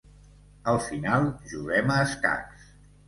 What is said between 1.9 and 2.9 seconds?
a escacs.